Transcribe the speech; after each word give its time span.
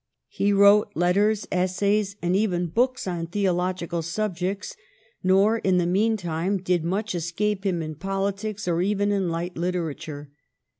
He 0.29 0.51
wrote 0.51 0.89
letters, 0.95 1.47
essays, 1.51 2.15
and 2.23 2.35
even 2.35 2.65
books 2.69 3.05
on 3.05 3.27
theological 3.27 4.01
subjects, 4.01 4.75
nor 5.21 5.59
in 5.59 5.77
the 5.77 5.85
meantime 5.85 6.57
did 6.57 6.83
much 6.83 7.13
escape 7.13 7.63
him 7.67 7.83
in 7.83 7.93
politics 7.93 8.67
or 8.67 8.81
even 8.81 9.11
in 9.11 9.29
light 9.29 9.55
literature. 9.57 10.31